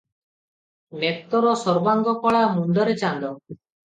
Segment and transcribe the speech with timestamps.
[1.03, 3.31] ନେତର ସର୍ବାଙ୍ଗ କଳା, ମୁଣ୍ତରେ ଚାନ୍ଦ।